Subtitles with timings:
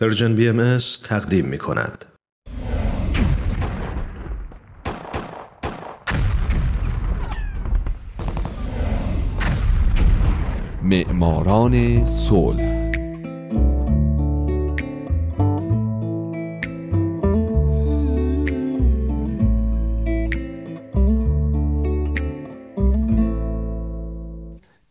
[0.00, 2.04] پرژن بی ام تقدیم می کند.
[10.82, 12.90] معماران صلح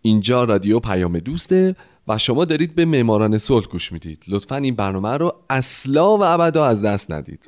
[0.02, 1.76] اینجا رادیو پیام دوسته
[2.08, 4.24] و شما دارید به معماران صلح گوش می‌دید.
[4.28, 7.46] لطفا این برنامه رو اصلا و ابدا از دست ندید.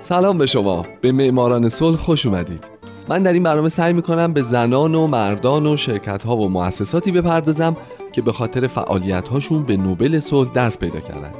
[0.00, 0.86] سلام به شما.
[1.00, 2.64] به معماران صلح خوش اومدید.
[3.08, 7.12] من در این برنامه سعی می‌کنم به زنان و مردان و شرکت ها و مؤسساتی
[7.12, 7.76] بپردازم
[8.12, 11.30] که به خاطر فعالیت هاشون به نوبل صلح دست پیدا کردن.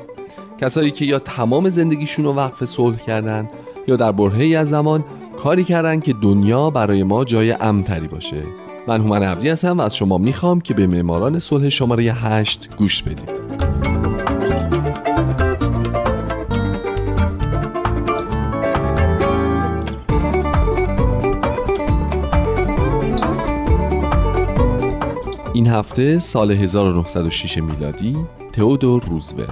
[0.61, 3.49] کسایی که یا تمام زندگیشون رو وقف صلح کردن
[3.89, 5.05] یا در برهه‌ای از زمان
[5.43, 8.43] کاری کردن که دنیا برای ما جای امتری باشه.
[8.87, 13.03] من هومن عبدی هستم و از شما می‌خوام که به معماران صلح شماره 8 گوش
[13.03, 13.62] بدید.
[25.63, 28.17] این هفته سال 1906 میلادی
[28.53, 29.49] تئودور روزولت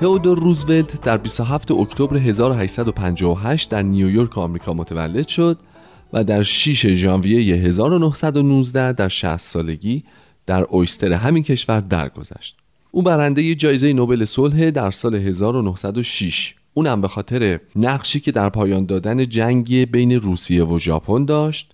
[0.00, 5.58] تئودور روزولت در 27 اکتبر 1858 در نیویورک آمریکا متولد شد
[6.12, 10.04] و در 6 ژانویه 1919 در 60 سالگی
[10.46, 12.61] در اویستر همین کشور درگذشت.
[12.94, 18.86] او برنده جایزه نوبل صلح در سال 1906 اونم به خاطر نقشی که در پایان
[18.86, 21.72] دادن جنگ بین روسیه و ژاپن داشت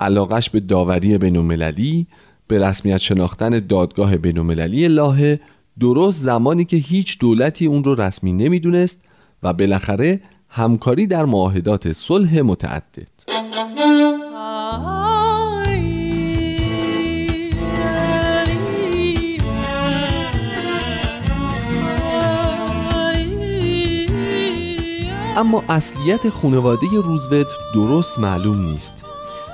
[0.00, 2.06] علاقش به داوری بینالمللی
[2.48, 5.40] به رسمیت شناختن دادگاه بینالمللی لاهه
[5.80, 9.00] درست زمانی که هیچ دولتی اون رو رسمی نمی‌دونست
[9.42, 13.08] و بالاخره همکاری در معاهدات صلح متعدد.
[25.38, 29.04] اما اصلیت خانواده روزولت درست معلوم نیست.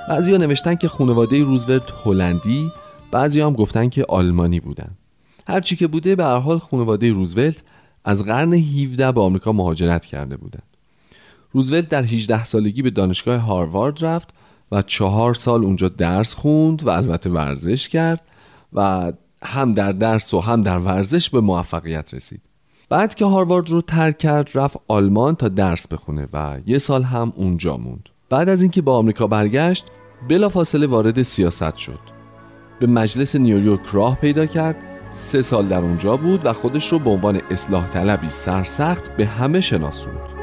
[0.09, 2.71] بعضی نوشتن که خانواده روزولت هلندی
[3.11, 4.91] بعضی هم گفتن که آلمانی بودن.
[5.47, 7.63] هرچی که بوده به هر حال خانواده روزولت
[8.05, 10.63] از قرن 17 به آمریکا مهاجرت کرده بودند.
[11.51, 14.29] روزولت در 18 سالگی به دانشگاه هاروارد رفت
[14.71, 18.21] و چهار سال اونجا درس خوند و البته ورزش کرد
[18.73, 19.11] و
[19.43, 22.41] هم در درس و هم در ورزش به موفقیت رسید.
[22.89, 27.33] بعد که هاروارد رو ترک کرد رفت آلمان تا درس بخونه و یه سال هم
[27.35, 28.09] اونجا موند.
[28.29, 29.85] بعد از اینکه با آمریکا برگشت
[30.29, 31.99] بلافاصله وارد سیاست شد.
[32.79, 34.75] به مجلس نیویورک راه پیدا کرد.
[35.11, 39.61] سه سال در اونجا بود و خودش رو به عنوان اصلاح طلبی سرسخت به همه
[39.61, 40.34] شناسوند.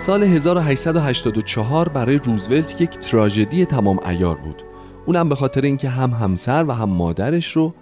[0.00, 4.62] سال 1884 برای روزولت یک تراژدی تمام ایار بود.
[5.06, 7.74] اونم به خاطر اینکه هم همسر و هم مادرش رو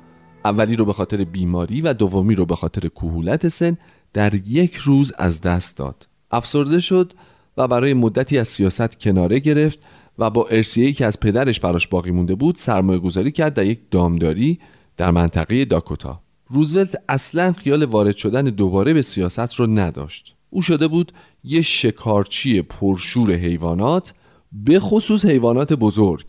[0.44, 3.76] اولی رو به خاطر بیماری و دومی رو به خاطر کهولت سن
[4.12, 6.08] در یک روز از دست داد.
[6.30, 7.12] افسرده شد
[7.56, 9.78] و برای مدتی از سیاست کناره گرفت
[10.18, 13.80] و با ارسیه‌ای که از پدرش براش باقی مونده بود سرمایه گذاری کرد در یک
[13.90, 14.58] دامداری
[14.96, 16.20] در منطقه داکوتا.
[16.50, 20.37] روزولت اصلا خیال وارد شدن دوباره به سیاست رو نداشت.
[20.50, 21.12] او شده بود
[21.44, 24.14] یه شکارچی پرشور حیوانات
[24.52, 26.26] به خصوص حیوانات بزرگ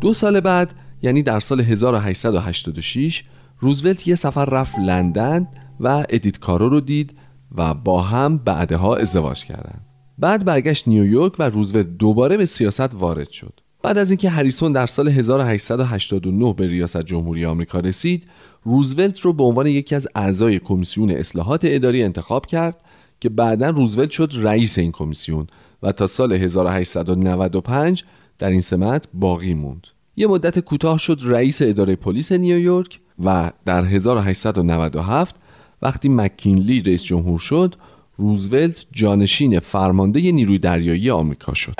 [0.00, 3.24] دو سال بعد یعنی در سال 1886
[3.58, 5.48] روزولت یه سفر رفت لندن
[5.80, 7.18] و ادیت کارو رو دید
[7.54, 9.89] و با هم بعدها ازدواج کردند.
[10.20, 13.60] بعد برگشت نیویورک و روزولت دوباره به سیاست وارد شد.
[13.82, 18.26] بعد از اینکه هریسون در سال 1889 به ریاست جمهوری آمریکا رسید
[18.64, 22.80] روزولت رو به عنوان یکی از اعضای کمیسیون اصلاحات اداری انتخاب کرد
[23.20, 25.46] که بعدا روزولت شد رئیس این کمیسیون
[25.82, 28.04] و تا سال 1895
[28.38, 29.86] در این سمت باقی موند.
[30.16, 35.34] یه مدت کوتاه شد رئیس اداره پلیس نیویورک و در 1897
[35.82, 37.74] وقتی مکینلی رئیس جمهور شد
[38.20, 41.74] روزولت جانشین فرمانده نیروی دریایی آمریکا شد.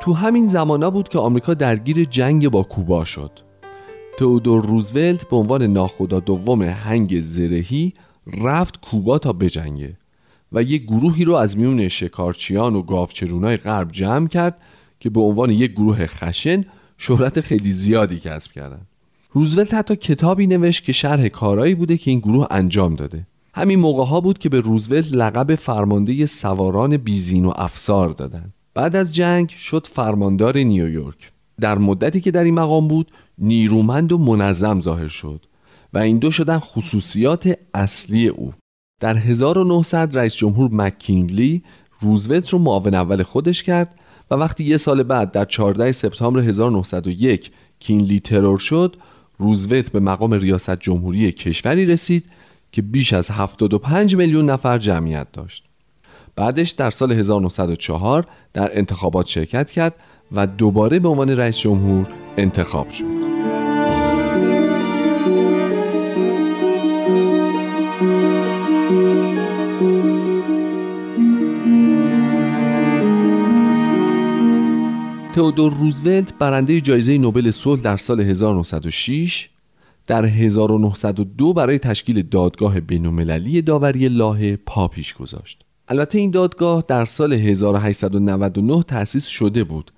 [0.00, 3.30] تو همین زمانا بود که آمریکا درگیر جنگ با کوبا شد.
[4.18, 7.94] تئودور روزولت به عنوان ناخدا دوم هنگ زرهی
[8.44, 9.96] رفت کوبا تا بجنگه.
[10.54, 14.62] و یک گروهی رو از میون شکارچیان و گاوچرونای غرب جمع کرد
[15.00, 16.64] که به عنوان یک گروه خشن
[16.98, 18.80] شهرت خیلی زیادی کسب کردن.
[19.32, 23.26] روزولت حتی کتابی نوشت که شرح کارایی بوده که این گروه انجام داده.
[23.54, 28.52] همین موقع ها بود که به روزولت لقب فرمانده سواران بیزین و افسار دادن.
[28.74, 34.18] بعد از جنگ شد فرماندار نیویورک در مدتی که در این مقام بود نیرومند و
[34.18, 35.46] منظم ظاهر شد
[35.92, 38.52] و این دو شدن خصوصیات اصلی او.
[39.00, 41.62] در 1900 رئیس جمهور مکینگلی
[42.00, 43.98] روزولت رو معاون اول خودش کرد
[44.30, 48.96] و وقتی یه سال بعد در 14 سپتامبر 1901 کینلی ترور شد
[49.38, 52.24] روزولت به مقام ریاست جمهوری کشوری رسید
[52.72, 55.64] که بیش از 75 میلیون نفر جمعیت داشت.
[56.36, 59.94] بعدش در سال 1904 در انتخابات شرکت کرد
[60.32, 63.13] و دوباره به عنوان رئیس جمهور انتخاب شد.
[75.34, 79.48] تئودور روزولت برنده جایزه نوبل صلح در سال 1906
[80.06, 85.62] در 1902 برای تشکیل دادگاه بین‌المللی داوری لاهه پا پیش گذاشت.
[85.88, 89.90] البته این دادگاه در سال 1899 تأسیس شده بود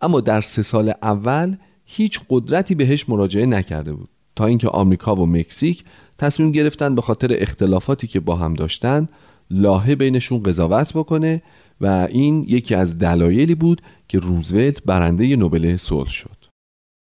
[0.00, 5.26] اما در سه سال اول هیچ قدرتی بهش مراجعه نکرده بود تا اینکه آمریکا و
[5.26, 5.84] مکزیک
[6.18, 9.08] تصمیم گرفتن به خاطر اختلافاتی که با هم داشتن
[9.50, 11.42] لاهه بینشون قضاوت بکنه
[11.82, 16.36] و این یکی از دلایلی بود که روزولت برنده نوبل صلح شد.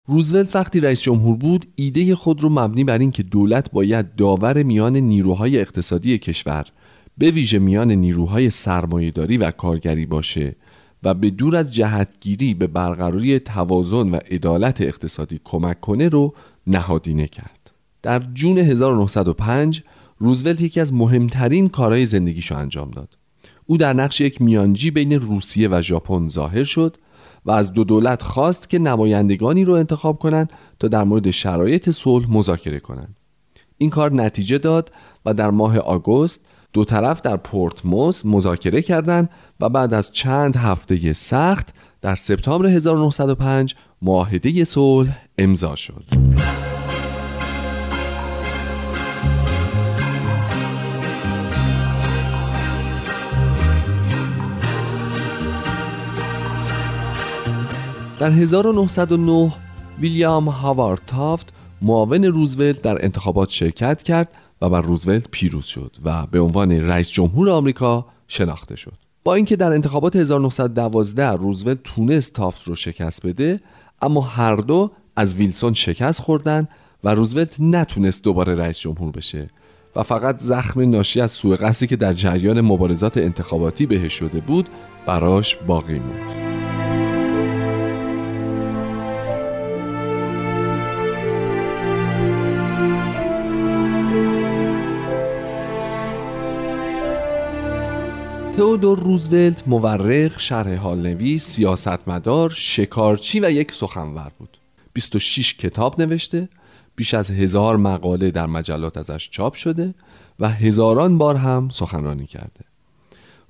[0.08, 4.96] روزولت وقتی رئیس جمهور بود ایده خود رو مبنی بر اینکه دولت باید داور میان
[4.96, 6.66] نیروهای اقتصادی کشور
[7.18, 10.56] به ویژه میان نیروهای سرمایهداری و کارگری باشه
[11.02, 16.34] و به دور از جهتگیری به برقراری توازن و عدالت اقتصادی کمک کنه رو
[16.66, 17.70] نهادینه کرد.
[18.02, 19.82] در جون 1905
[20.18, 23.16] روزولت یکی از مهمترین کارهای زندگیشو انجام داد.
[23.70, 26.96] او در نقش یک میانجی بین روسیه و ژاپن ظاهر شد
[27.44, 32.30] و از دو دولت خواست که نمایندگانی رو انتخاب کنند تا در مورد شرایط صلح
[32.30, 33.16] مذاکره کنند.
[33.78, 34.92] این کار نتیجه داد
[35.26, 36.40] و در ماه آگوست
[36.72, 39.30] دو طرف در پورتموس مذاکره کردند
[39.60, 46.27] و بعد از چند هفته سخت در سپتامبر 1905 معاهده صلح امضا شد.
[58.18, 59.52] در 1909
[60.00, 61.48] ویلیام هاوارد تافت
[61.82, 64.28] معاون روزولت در انتخابات شرکت کرد
[64.62, 68.92] و بر روزولت پیروز شد و به عنوان رئیس جمهور آمریکا شناخته شد
[69.24, 73.60] با اینکه در انتخابات 1912 روزولت تونست تافت رو شکست بده
[74.02, 76.68] اما هر دو از ویلسون شکست خوردن
[77.04, 79.50] و روزولت نتونست دوباره رئیس جمهور بشه
[79.96, 84.68] و فقط زخم ناشی از سوء قصدی که در جریان مبارزات انتخاباتی بهش شده بود
[85.06, 86.47] براش باقی موند.
[98.68, 104.58] تئودور روزولت مورخ، شرح حال نویس، سیاستمدار، شکارچی و یک سخنور بود.
[104.92, 106.48] 26 کتاب نوشته،
[106.96, 109.94] بیش از هزار مقاله در مجلات ازش چاپ شده
[110.40, 112.64] و هزاران بار هم سخنرانی کرده.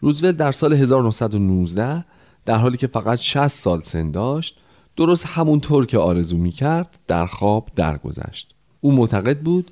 [0.01, 2.05] روزولت در سال 1919
[2.45, 4.57] در حالی که فقط 60 سال سن داشت،
[4.97, 8.55] درست همونطور که آرزو می کرد در خواب درگذشت.
[8.81, 9.71] او معتقد بود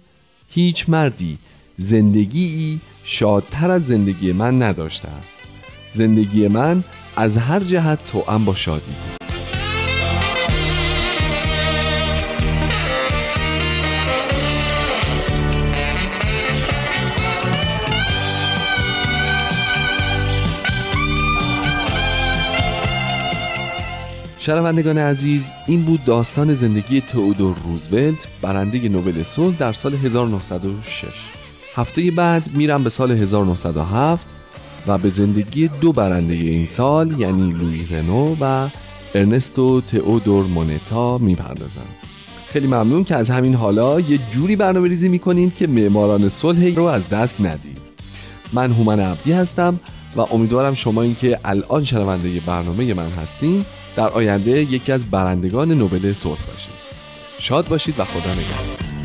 [0.48, 1.38] هیچ مردی
[1.78, 5.34] زندگی شادتر از زندگی من نداشته است.
[5.92, 6.84] زندگی من
[7.16, 8.94] از هر جهت توأم با شادی.
[24.38, 31.35] شنوندگان عزیز این بود داستان زندگی تئودور روزولت برنده نوبل صلح در سال 1906
[31.76, 34.26] هفته بعد میرم به سال 1907
[34.86, 38.68] و به زندگی دو برنده این سال یعنی لوی رنو و
[39.14, 41.86] ارنستو تئودور مونتا می‌پردازم.
[42.48, 46.84] خیلی ممنون که از همین حالا یه جوری برنامه ریزی می‌کنید که معماران صلح رو
[46.84, 47.78] از دست ندید.
[48.52, 49.80] من هومن عبدی هستم
[50.16, 53.64] و امیدوارم شما این که الان شنونده برنامه من هستین
[53.96, 56.76] در آینده یکی از برندگان نوبل صلح باشید.
[57.38, 58.95] شاد باشید و خدا نگهدار.